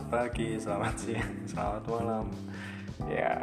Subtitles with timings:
[0.00, 2.26] selamat pagi, selamat siang, selamat malam.
[3.04, 3.36] Ya,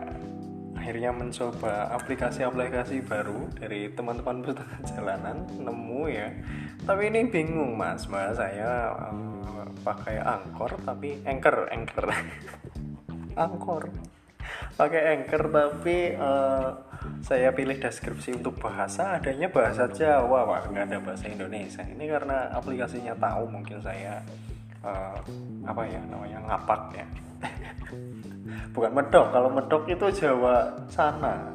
[0.73, 6.33] akhirnya mencoba aplikasi-aplikasi baru dari teman-teman pustaka jalanan nemu ya.
[6.82, 9.38] Tapi ini bingung mas, mas saya um,
[9.86, 12.09] pakai angkor tapi anchor, anchor,
[13.46, 13.93] angkor,
[14.82, 16.74] pakai anchor tapi uh,
[17.21, 21.86] saya pilih deskripsi untuk bahasa adanya bahasa Jawa, wah nggak ada bahasa Indonesia.
[21.86, 24.25] Ini karena aplikasinya tahu mungkin saya
[24.83, 25.17] uh,
[25.65, 27.05] apa ya namanya ngapak ya.
[28.73, 31.50] Bukan medok kalau medok itu Jawa sana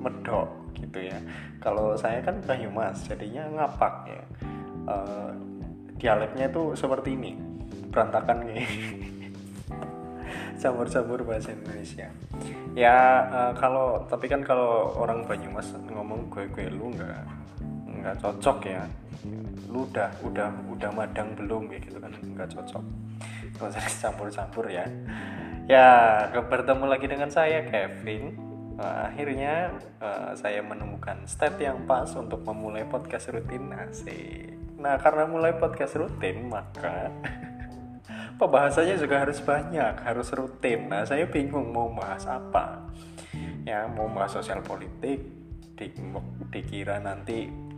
[0.00, 1.18] medok gitu ya.
[1.60, 4.22] Kalau saya kan Banyumas jadinya ngapak ya.
[4.88, 5.30] Uh,
[6.00, 7.36] dialeknya itu seperti ini
[7.92, 8.64] berantakan nih
[10.60, 12.08] campur-campur bahasa Indonesia.
[12.72, 12.96] Ya
[13.28, 17.24] uh, kalau tapi kan kalau orang Banyumas ngomong gue gue lu nggak
[18.00, 18.82] nggak cocok ya.
[19.70, 22.12] Lu udah udah udah madang belum ya gitu kan?
[22.12, 22.84] Nggak cocok.
[23.56, 24.84] Nggak usah campur-campur ya.
[25.70, 25.88] Ya
[26.32, 28.34] bertemu lagi dengan saya Kevin.
[28.80, 33.70] Uh, akhirnya uh, saya menemukan state yang pas untuk memulai podcast rutin.
[33.76, 34.56] Asik.
[34.80, 37.12] Nah karena mulai podcast rutin maka
[38.40, 40.88] pembahasannya juga harus banyak harus rutin.
[40.88, 42.88] Nah saya bingung mau bahas apa.
[43.68, 45.20] Ya mau bahas sosial politik
[45.80, 45.86] di,
[46.52, 47.69] dikira nanti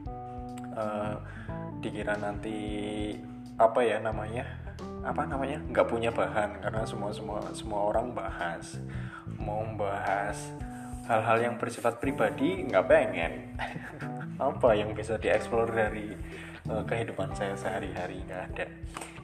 [0.83, 1.14] uh,
[1.78, 2.58] dikira nanti
[3.55, 4.42] apa ya namanya
[5.06, 8.78] apa namanya nggak punya bahan karena semua semua semua orang bahas
[9.39, 10.50] mau bahas
[11.06, 13.33] hal-hal yang bersifat pribadi nggak pengen.
[14.39, 16.14] Apa yang bisa dieksplor dari
[16.70, 18.67] uh, kehidupan saya sehari-hari nggak ada.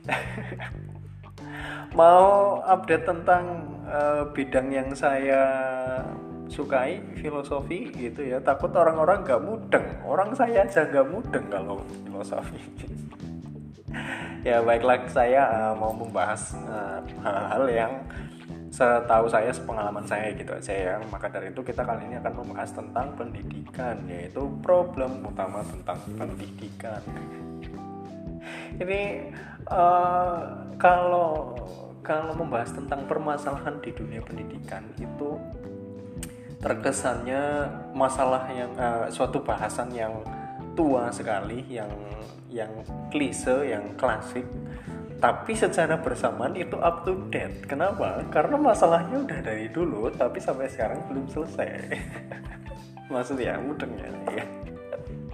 [1.98, 3.44] Mau update tentang
[3.86, 5.42] uh, bidang yang saya
[6.48, 8.40] sukai filosofi gitu ya.
[8.40, 9.86] Takut orang-orang gak mudeng.
[10.02, 12.58] Orang saya aja gak mudeng kalau filosofi.
[14.46, 17.92] Ya baiklah saya uh, mau membahas eh, hal-hal uh, yang
[18.70, 20.94] setahu saya sepengalaman saya gitu aja ya.
[21.10, 27.02] Maka dari itu kita kali ini akan membahas tentang pendidikan yaitu problem utama tentang pendidikan.
[28.78, 29.34] Ini
[29.66, 30.38] uh,
[30.78, 31.58] kalau
[32.06, 35.36] kalau membahas tentang permasalahan di dunia pendidikan itu
[36.58, 40.10] terkesannya masalah yang uh, suatu bahasan yang
[40.74, 41.90] tua sekali yang
[42.50, 42.70] yang
[43.10, 44.46] klise yang klasik.
[45.18, 47.66] Tapi secara bersamaan itu up to date.
[47.66, 48.22] Kenapa?
[48.30, 51.68] Karena masalahnya udah dari dulu tapi sampai sekarang belum selesai.
[53.12, 54.44] Maksudnya mudengnya ya.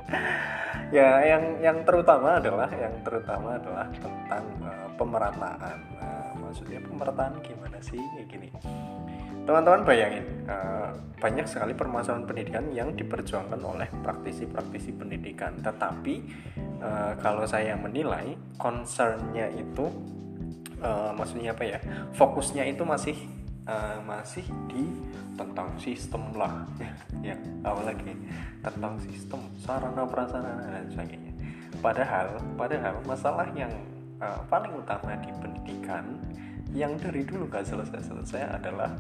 [0.93, 5.79] Ya yang yang terutama adalah yang terutama adalah tentang uh, pemerataan.
[5.99, 7.99] Nah, maksudnya pemerataan gimana sih?
[8.15, 8.49] Kayak gini
[9.45, 10.89] Teman-teman bayangin, uh,
[11.21, 15.61] banyak sekali permasalahan pendidikan yang diperjuangkan oleh praktisi-praktisi pendidikan.
[15.61, 16.15] Tetapi
[16.81, 19.85] uh, kalau saya menilai concernnya itu,
[20.81, 21.79] uh, maksudnya apa ya?
[22.17, 23.17] Fokusnya itu masih
[24.05, 24.85] masih di
[25.41, 26.69] tentang sistem lah,
[27.25, 27.33] ya
[27.65, 28.13] apalagi
[28.61, 31.33] tentang sistem, sarana prasarana dan sebagainya.
[31.81, 33.73] Padahal, padahal masalah yang
[34.53, 36.05] paling utama di pendidikan
[36.75, 38.91] yang dari dulu gak selesai-selesai adalah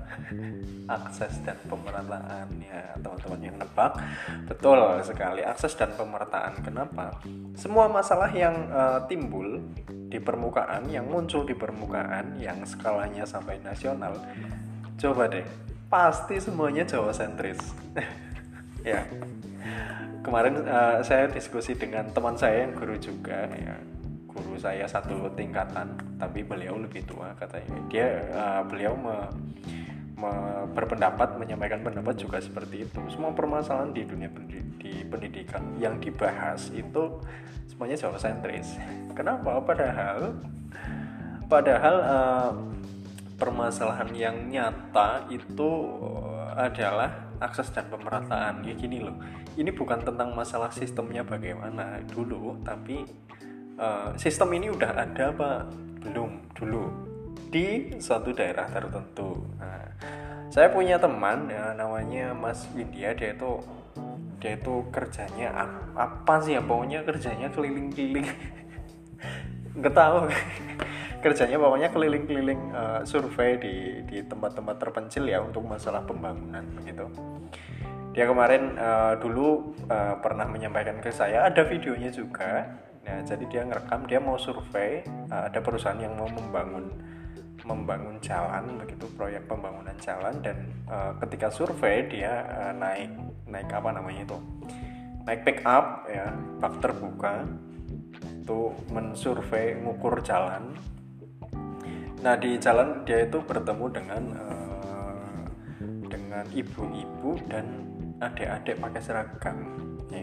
[0.86, 3.98] akses dan pemerataan ya teman-teman yang nebak.
[4.46, 7.18] Betul sekali akses dan pemerataan kenapa?
[7.58, 9.58] Semua masalah yang uh, timbul
[10.06, 14.14] di permukaan yang muncul di permukaan yang skalanya sampai nasional
[14.94, 15.42] coba deh
[15.90, 17.58] pasti semuanya Jawa sentris
[18.86, 19.02] ya.
[20.24, 23.93] Kemarin uh, saya diskusi dengan teman saya yang guru juga ya
[24.34, 27.78] guru saya satu tingkatan tapi beliau lebih tua katanya.
[27.86, 29.16] Dia uh, beliau me,
[30.18, 30.32] me,
[30.74, 33.00] berpendapat menyampaikan pendapat juga seperti itu.
[33.06, 34.28] Semua permasalahan di dunia
[34.82, 37.22] di pendidikan yang dibahas itu
[37.70, 38.76] semuanya Jawa sentris
[39.14, 39.62] kenapa?
[39.62, 40.34] Padahal
[41.46, 42.52] padahal uh,
[43.38, 45.70] permasalahan yang nyata itu
[46.58, 48.66] adalah akses dan pemerataan.
[48.66, 49.14] Ya gini loh
[49.54, 53.06] ini bukan tentang masalah sistemnya bagaimana dulu tapi
[53.78, 55.50] uh, sistem ini udah ada apa?
[56.02, 56.84] Belum dulu.
[57.50, 59.46] Di suatu daerah tertentu.
[59.58, 59.86] Nah,
[60.50, 63.62] saya punya teman ya namanya Mas Windia dia itu
[64.42, 65.54] dia itu kerjanya
[65.94, 66.62] apa sih ya?
[66.62, 68.28] Pokoknya kerjanya keliling-keliling.
[69.78, 70.16] Nggak tahu.
[71.24, 77.08] Kerjanya pokoknya keliling-keliling uh, survei di di tempat-tempat terpencil ya untuk masalah pembangunan begitu
[78.14, 81.42] dia kemarin uh, dulu uh, pernah menyampaikan ke saya.
[81.50, 82.70] Ada videonya juga
[83.04, 86.88] Nah, jadi dia ngerekam, dia mau survei, uh, ada perusahaan yang mau membangun
[87.64, 93.08] membangun jalan begitu proyek pembangunan jalan dan uh, ketika survei dia uh, naik
[93.48, 94.38] naik apa namanya itu?
[95.24, 96.28] Naik pick up ya
[96.60, 97.48] bak terbuka
[98.44, 100.76] itu mensurvei ngukur jalan.
[102.20, 105.44] Nah di jalan dia itu bertemu dengan uh,
[106.04, 107.64] dengan ibu-ibu dan
[108.20, 109.56] adik-adik pakai seragam
[110.12, 110.20] ya,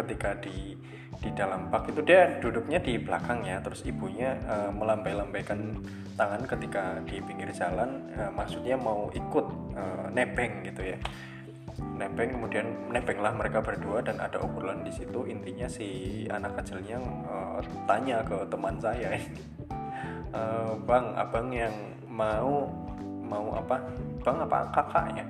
[0.00, 0.79] ketika di
[1.20, 5.76] di dalam bak itu dia duduknya di belakangnya terus ibunya uh, melambai-lambaikan
[6.16, 9.46] tangan ketika di pinggir jalan uh, maksudnya mau ikut
[9.76, 10.98] uh, nebeng gitu ya.
[11.80, 15.28] Nebeng kemudian nebenglah mereka berdua dan ada obrolan di situ.
[15.28, 16.96] Intinya si anak kecilnya
[17.28, 19.20] uh, tanya ke teman saya
[20.32, 21.74] uh, bang abang yang
[22.08, 22.64] mau
[23.20, 23.76] mau apa?
[24.20, 25.24] Bang apa kakak ya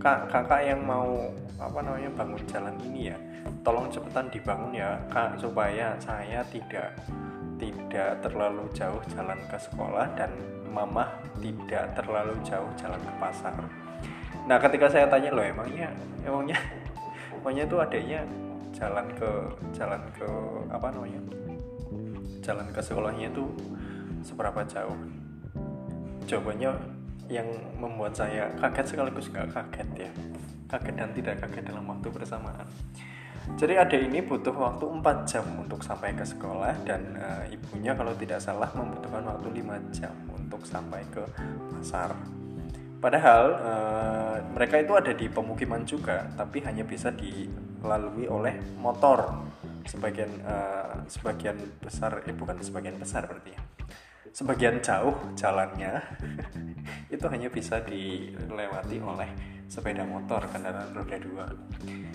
[0.00, 1.28] kak kakak yang mau
[1.60, 3.16] apa namanya bangun jalan ini ya
[3.60, 6.96] tolong cepetan dibangun ya kak supaya saya tidak
[7.60, 10.32] tidak terlalu jauh jalan ke sekolah dan
[10.72, 11.04] mama
[11.44, 13.52] tidak terlalu jauh jalan ke pasar.
[14.48, 15.92] Nah ketika saya tanya loh emangnya
[16.24, 16.56] emangnya
[17.36, 18.20] emangnya itu adanya
[18.72, 19.30] jalan ke
[19.76, 20.28] jalan ke
[20.72, 21.20] apa namanya?
[22.40, 23.44] Jalan ke sekolahnya itu
[24.24, 24.96] seberapa jauh?
[26.24, 26.72] Jawabannya
[27.28, 27.46] yang
[27.76, 30.10] membuat saya kaget sekaligus nggak kaget ya.
[30.70, 32.64] Kaget dan tidak kaget dalam waktu bersamaan
[33.56, 38.14] jadi adik ini butuh waktu 4 jam untuk sampai ke sekolah dan uh, ibunya kalau
[38.16, 41.22] tidak salah membutuhkan waktu 5 jam untuk sampai ke
[41.72, 42.12] pasar.
[43.00, 49.48] Padahal uh, mereka itu ada di pemukiman juga, tapi hanya bisa dilalui oleh motor.
[49.88, 53.60] Sebagian uh, sebagian besar, eh bukan sebagian besar berarti ya.
[54.30, 55.98] Sebagian jauh jalannya
[57.20, 59.28] itu hanya bisa dilewati oleh
[59.68, 61.44] sepeda motor kendaraan roda dua.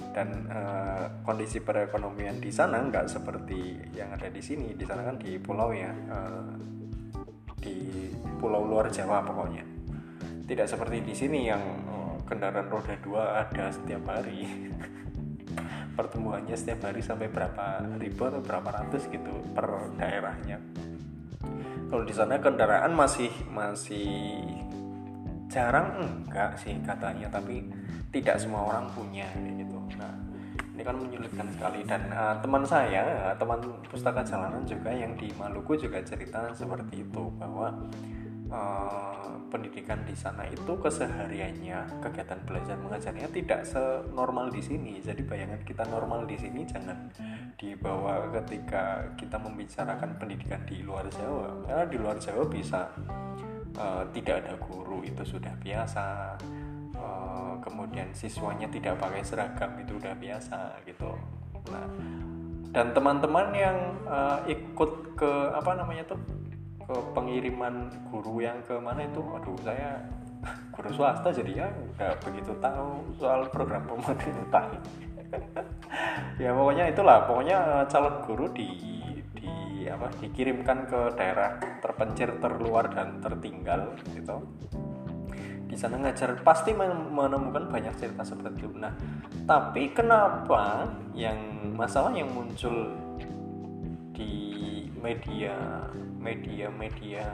[0.09, 4.73] Dan uh, kondisi perekonomian di sana nggak seperti yang ada di sini.
[4.73, 6.57] Di sana kan di pulau ya uh,
[7.61, 8.09] di
[8.41, 9.61] pulau luar Jawa pokoknya.
[10.49, 14.41] Tidak seperti di sini yang uh, kendaraan roda dua ada setiap hari.
[16.01, 19.69] Pertumbuhannya setiap hari sampai berapa ribu atau berapa ratus gitu per
[20.01, 20.57] daerahnya.
[21.93, 24.41] Kalau di sana kendaraan masih masih
[25.55, 27.63] jarang enggak sih katanya tapi
[28.11, 29.79] tidak semua orang punya gitu.
[29.95, 30.11] Nah
[30.75, 31.87] ini kan menyulitkan sekali.
[31.87, 37.23] Dan uh, teman saya teman pustaka jalanan juga yang di Maluku juga cerita seperti itu
[37.39, 37.71] bahwa
[38.51, 44.99] uh, pendidikan di sana itu kesehariannya kegiatan belajar mengajarnya tidak senormal di sini.
[44.99, 47.07] Jadi bayangan kita normal di sini jangan
[47.55, 51.63] dibawa ketika kita membicarakan pendidikan di luar Jawa.
[51.63, 52.91] Karena di luar Jawa bisa
[53.77, 56.35] uh, tidak ada guru itu sudah biasa.
[56.95, 61.11] Uh, kemudian siswanya tidak pakai seragam itu sudah biasa gitu.
[61.69, 61.87] Nah
[62.75, 66.19] dan teman-teman yang uh, ikut ke apa namanya tuh
[66.83, 70.03] ke pengiriman guru yang ke mana itu aduh saya
[70.75, 74.75] guru swasta jadi ya nggak begitu tahu soal program pemerintah
[76.43, 77.25] ya pokoknya itulah.
[77.25, 78.67] Pokoknya calon guru di
[79.91, 84.41] apa dikirimkan ke daerah terpencil terluar dan tertinggal gitu.
[85.65, 88.77] Di sana ngajar pasti menemukan banyak cerita seperti itu.
[88.77, 88.93] Nah
[89.45, 91.37] tapi kenapa yang
[91.75, 92.95] masalah yang muncul
[94.15, 95.85] di media
[96.17, 97.27] media media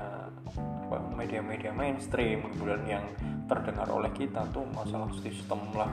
[1.16, 3.06] media-media mainstream kemudian yang
[3.48, 5.88] terdengar oleh kita tuh masalah sistem lah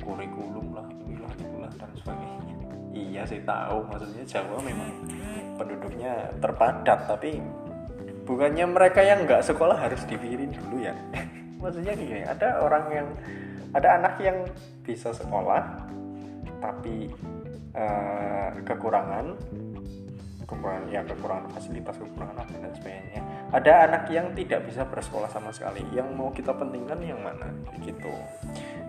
[0.00, 2.67] kurikulum lah inilah itulah dan sebagainya
[2.98, 3.86] iya sih tahu.
[3.86, 4.90] Maksudnya Jawa memang
[5.54, 7.38] penduduknya terpadat tapi
[8.26, 10.94] bukannya mereka yang nggak sekolah harus dipikirin dulu ya.
[11.62, 13.08] Maksudnya gini ada orang yang
[13.76, 14.38] ada anak yang
[14.82, 15.86] bisa sekolah
[16.58, 17.12] tapi
[17.76, 19.36] uh, kekurangan
[20.48, 25.48] kekurangan ya kekurangan fasilitas kekurangan apa dan sebagainya ada anak yang tidak bisa bersekolah sama
[25.48, 25.80] sekali.
[25.88, 27.48] Yang mau kita pentingkan yang mana?
[27.80, 28.12] Gitu.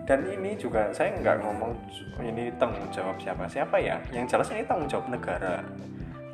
[0.03, 1.71] Dan ini juga saya nggak ngomong
[2.19, 3.47] ini tanggung jawab siapa.
[3.47, 4.03] Siapa ya?
[4.11, 5.63] Yang jelas ini tanggung jawab negara.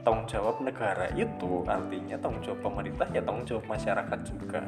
[0.02, 4.62] Tanggung jawab negara itu artinya tanggung jawab pemerintah ya tanggung jawab masyarakat juga.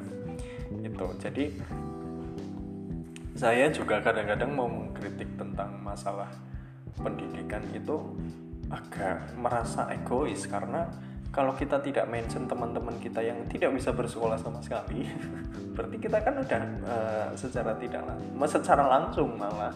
[0.85, 1.45] Itu jadi
[3.37, 6.29] saya juga kadang-kadang mau mengkritik tentang masalah
[6.97, 8.01] pendidikan itu
[8.73, 10.89] agak merasa egois karena
[11.31, 15.05] kalau kita tidak mention teman-teman kita yang tidak bisa bersekolah sama sekali
[15.77, 18.01] berarti kita kan udah uh, secara tidak
[18.49, 19.69] secara langsung malah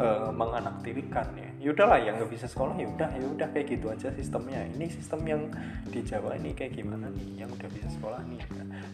[0.00, 1.50] uh, menganaktirikan ya.
[1.68, 4.64] Yaudahlah yang nggak bisa sekolah ya udah ya udah kayak gitu aja sistemnya.
[4.72, 5.42] Ini sistem yang
[5.88, 8.40] di Jawa ini kayak gimana nih yang udah bisa sekolah nih?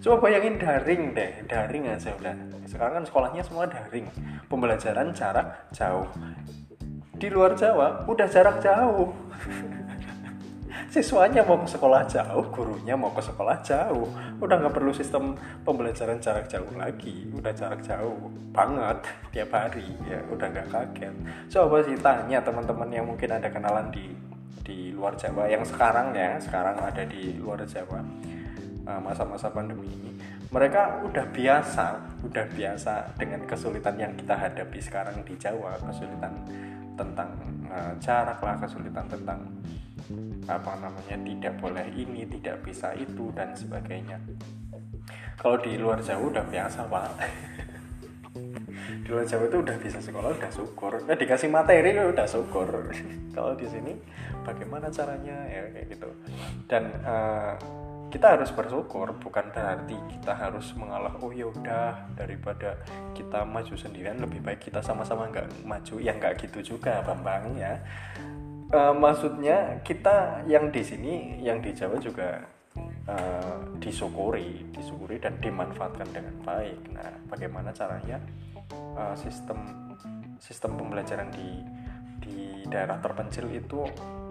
[0.02, 2.34] Coba bayangin daring deh daring aja udah.
[2.66, 4.10] Sekarang kan sekolahnya semua daring.
[4.50, 6.08] Pembelajaran jarak jauh.
[7.18, 9.10] Di luar Jawa udah jarak jauh
[10.88, 14.08] siswanya mau ke sekolah jauh gurunya mau ke sekolah jauh.
[14.40, 17.28] Udah nggak perlu sistem pembelajaran jarak jauh lagi.
[17.32, 19.86] Udah jarak jauh banget tiap hari.
[20.08, 21.14] Ya udah nggak kaget.
[21.52, 24.16] Coba sih tanya teman-teman yang mungkin ada kenalan di
[24.64, 28.04] di luar Jawa yang sekarang ya sekarang ada di luar Jawa
[28.84, 30.12] eh, masa-masa pandemi ini.
[30.48, 31.86] Mereka udah biasa
[32.24, 35.76] udah biasa dengan kesulitan yang kita hadapi sekarang di Jawa.
[35.84, 36.32] Kesulitan
[36.98, 37.30] tentang
[37.70, 39.38] uh, jarak lah kesulitan tentang
[40.48, 44.16] apa namanya tidak boleh ini tidak bisa itu dan sebagainya.
[45.38, 47.10] Kalau di luar Jawa udah biasa pak.
[48.88, 50.92] Di luar Jawa itu udah bisa sekolah udah syukur.
[51.04, 52.68] Nah, dikasih materi ya udah syukur.
[53.36, 53.92] Kalau di sini
[54.42, 55.44] bagaimana caranya?
[55.48, 56.08] Ya kayak gitu.
[56.64, 57.54] Dan uh,
[58.08, 62.80] kita harus bersyukur bukan berarti kita harus mengalah oh ya udah daripada
[63.12, 65.94] kita maju sendirian lebih baik kita sama-sama nggak maju.
[66.00, 67.76] Ya nggak gitu juga bambang ya
[68.68, 72.44] e, maksudnya kita yang di sini yang di Jawa juga
[73.08, 73.16] e,
[73.80, 76.80] disyukuri disyukuri dan dimanfaatkan dengan baik.
[76.92, 78.20] Nah bagaimana caranya
[78.72, 79.58] e, sistem
[80.38, 81.64] sistem pembelajaran di
[82.18, 82.36] di
[82.68, 83.84] daerah terpencil itu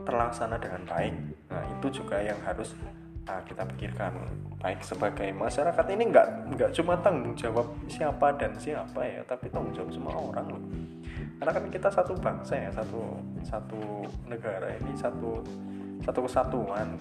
[0.05, 1.15] terlaksana dengan baik?
[1.51, 2.77] Nah itu juga yang harus
[3.25, 4.13] nah, kita pikirkan.
[4.57, 6.27] Baik sebagai masyarakat ini nggak
[6.57, 10.63] nggak cuma tanggung jawab siapa dan siapa ya tapi tanggung jawab semua orang loh
[11.37, 13.01] karena kan kita satu bangsa ya satu
[13.45, 13.81] satu
[14.25, 15.45] negara ini satu
[16.01, 16.97] satu kesatuan.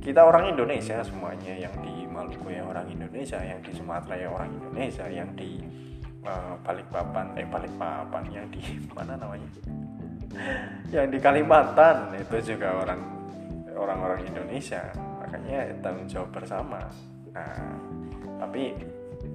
[0.00, 4.52] Kita orang Indonesia semuanya yang di Maluku ya orang Indonesia yang di Sumatera ya orang
[4.52, 5.64] Indonesia yang di
[6.24, 8.60] uh, Balikpapan eh Balikpapan yang di
[8.96, 9.48] mana namanya?
[10.92, 13.00] Yang di Kalimantan itu juga orang
[13.72, 14.92] orang-orang Indonesia.
[15.24, 16.80] Makanya tanggung jawab bersama.
[17.32, 17.56] Nah
[18.44, 18.76] tapi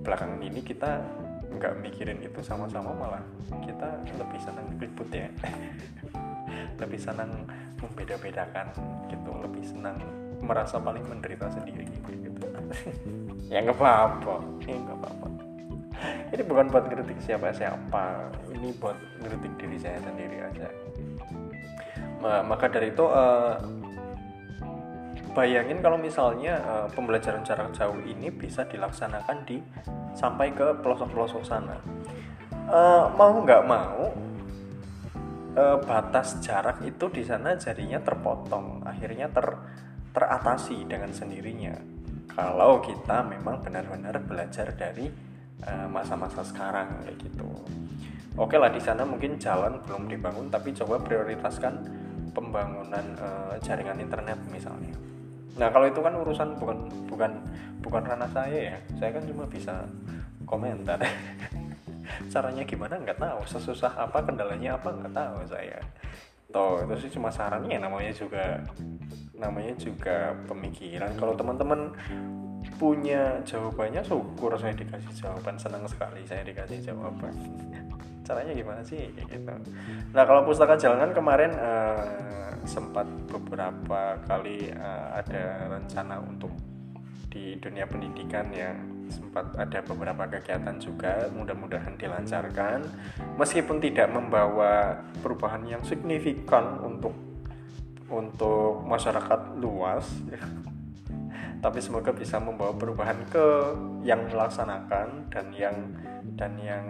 [0.05, 1.01] belakangan ini kita
[1.49, 3.23] nggak mikirin itu sama-sama malah
[3.65, 5.29] kita lebih senang ribut ya.
[6.79, 7.43] Lebih senang
[7.79, 8.71] membeda-bedakan
[9.11, 9.99] gitu lebih senang
[10.39, 12.09] merasa paling menderita sendiri gitu.
[13.51, 14.45] Ya nggak apa-apa.
[14.63, 15.27] Ya nggak apa-apa.
[16.31, 20.67] Ini bukan buat kritik siapa-siapa ini buat kritik diri saya sendiri aja.
[22.19, 23.55] Maka dari itu uh,
[25.39, 29.63] bayangin kalau misalnya uh, pembelajaran jarak jauh ini bisa dilaksanakan di
[30.11, 31.79] sampai ke pelosok-pelosok sana.
[32.67, 34.11] Uh, mau nggak mau
[35.55, 39.47] uh, batas jarak itu di sana jadinya terpotong akhirnya ter
[40.11, 41.79] teratasi dengan sendirinya.
[42.35, 45.07] Kalau kita memang benar-benar belajar dari
[45.91, 47.47] masa-masa uh, sekarang kayak gitu.
[48.35, 51.73] Oke lah di sana mungkin jalan belum dibangun tapi coba prioritaskan
[52.31, 55.09] pembangunan uh, jaringan internet misalnya
[55.57, 56.77] Nah kalau itu kan urusan bukan
[57.09, 57.31] bukan
[57.81, 58.77] bukan ranah saya ya.
[58.99, 59.87] Saya kan cuma bisa
[60.45, 60.99] komentar.
[62.33, 63.39] Caranya gimana nggak tahu.
[63.47, 65.79] Sesusah apa kendalanya apa nggak tahu saya.
[66.49, 68.61] Toh itu sih cuma sarannya namanya juga
[69.33, 71.13] namanya juga pemikiran.
[71.17, 71.93] Kalau teman-teman
[72.79, 77.35] punya jawabannya syukur saya dikasih jawaban senang sekali saya dikasih jawaban
[78.29, 79.53] caranya gimana sih gitu.
[80.13, 82.05] Nah kalau pustaka jalanan kemarin uh,
[82.69, 86.53] sempat beberapa kali uh, ada rencana untuk
[87.33, 88.77] di dunia pendidikan yang
[89.09, 92.85] sempat ada beberapa kegiatan juga mudah-mudahan dilancarkan.
[93.41, 97.17] Meskipun tidak membawa perubahan yang signifikan untuk
[98.09, 100.05] untuk masyarakat luas
[101.63, 103.45] tapi semoga bisa membawa perubahan ke
[104.01, 105.77] yang melaksanakan dan yang
[106.39, 106.85] dan yang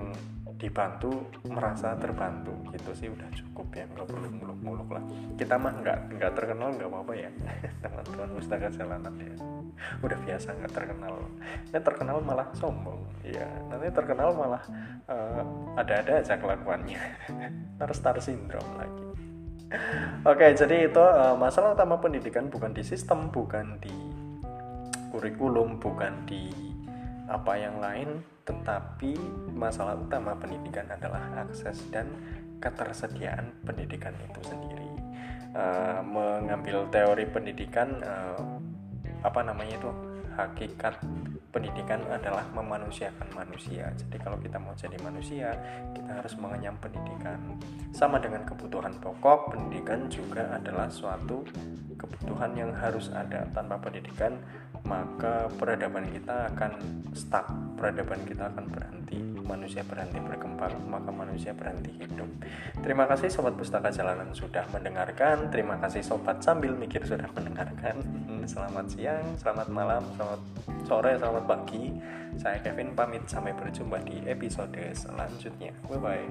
[0.59, 2.51] dibantu merasa terbantu.
[2.75, 5.03] Gitu sih udah cukup ya nggak perlu muluk-muluk lah.
[5.39, 7.31] Kita mah nggak nggak terkenal nggak apa-apa ya.
[7.83, 9.35] Teman-teman pustaka jalanan ya.
[10.03, 11.15] Udah biasa nggak terkenal.
[11.71, 12.99] Ya terkenal malah sombong.
[13.23, 14.63] Ya nanti terkenal malah
[15.07, 15.43] uh,
[15.79, 16.99] ada-ada aja kelakuannya.
[17.95, 19.07] Star syndrome lagi.
[20.27, 23.93] Oke jadi itu uh, masalah utama pendidikan bukan di sistem bukan di
[25.09, 26.49] kurikulum bukan di
[27.29, 29.13] apa yang lain tetapi
[29.53, 32.09] masalah utama pendidikan adalah akses dan
[32.57, 34.89] ketersediaan pendidikan itu sendiri
[35.53, 38.57] uh, mengambil teori pendidikan uh,
[39.21, 39.91] apa namanya itu
[40.33, 40.95] hakikat
[41.49, 43.89] pendidikan adalah memanusiakan manusia.
[43.97, 45.49] Jadi kalau kita mau jadi manusia,
[45.97, 47.57] kita harus mengenyam pendidikan.
[47.89, 51.41] Sama dengan kebutuhan pokok, pendidikan juga adalah suatu
[52.09, 53.45] kebutuhan yang harus ada.
[53.53, 54.41] Tanpa pendidikan,
[54.83, 56.71] maka peradaban kita akan
[57.13, 57.45] stuck,
[57.77, 62.29] peradaban kita akan berhenti, manusia berhenti berkembang, maka manusia berhenti hidup.
[62.81, 65.49] Terima kasih sobat pustaka jalanan sudah mendengarkan.
[65.53, 68.01] Terima kasih sobat sambil mikir sudah mendengarkan.
[68.49, 70.41] Selamat siang, selamat malam, selamat
[70.89, 71.93] sore, selamat pagi.
[72.39, 75.73] Saya Kevin pamit sampai berjumpa di episode selanjutnya.
[75.85, 76.25] Bye